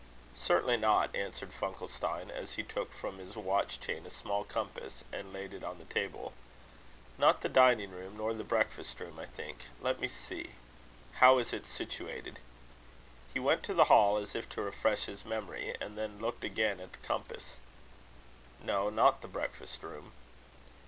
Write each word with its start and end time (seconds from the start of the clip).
"Certainly 0.33 0.77
not," 0.77 1.15
answered 1.15 1.53
Funkelstein, 1.53 2.31
as 2.31 2.53
he 2.55 2.63
took 2.63 2.91
from 2.91 3.19
his 3.19 3.35
watch 3.35 3.79
chain 3.79 4.03
a 4.03 4.09
small 4.09 4.43
compass 4.43 5.03
and 5.13 5.31
laid 5.31 5.53
it 5.53 5.63
on 5.63 5.77
the 5.77 5.85
table. 5.93 6.33
"Not 7.19 7.41
the 7.41 7.49
dining 7.49 7.91
room, 7.91 8.17
nor 8.17 8.33
the 8.33 8.43
breakfast 8.43 8.99
room 8.99 9.19
I 9.19 9.27
think. 9.27 9.65
Let 9.79 9.99
me 9.99 10.07
see 10.07 10.53
how 11.17 11.37
is 11.37 11.53
it 11.53 11.67
situated?" 11.67 12.39
He 13.31 13.39
went 13.39 13.61
to 13.65 13.75
the 13.75 13.83
hall, 13.93 14.17
as 14.17 14.33
if 14.33 14.49
to 14.49 14.61
refresh 14.63 15.05
his 15.05 15.23
memory, 15.23 15.75
and 15.79 15.95
then 15.95 16.17
looked 16.19 16.43
again 16.43 16.79
at 16.79 16.93
the 16.93 17.07
compass. 17.07 17.57
"No, 18.59 18.89
not 18.89 19.21
the 19.21 19.27
breakfast 19.27 19.83
room." 19.83 20.13